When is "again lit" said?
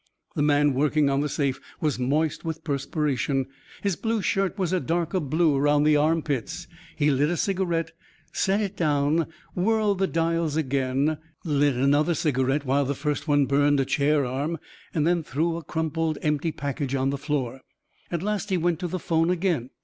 10.55-11.75